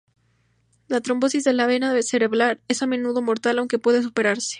La 0.87 0.99
"trombosis" 0.99 1.43
de 1.43 1.53
la 1.53 1.67
"vena 1.67 1.93
cerebral" 2.01 2.59
es 2.67 2.81
a 2.81 2.87
menudo 2.87 3.21
mortal 3.21 3.59
aunque 3.59 3.77
puede 3.77 4.01
superarse. 4.01 4.49